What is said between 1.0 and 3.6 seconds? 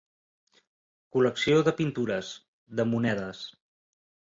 Col·lecció de pintures, de monedes.